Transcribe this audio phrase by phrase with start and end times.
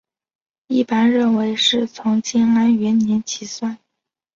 [0.65, 3.77] 一般认为是从建安元年起算。